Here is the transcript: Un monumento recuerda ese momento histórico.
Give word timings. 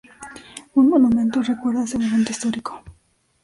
Un 0.79 0.85
monumento 0.91 1.43
recuerda 1.51 1.83
ese 1.87 1.99
momento 2.03 2.31
histórico. 2.31 2.73